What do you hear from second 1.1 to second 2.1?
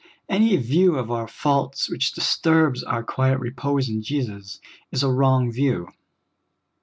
our faults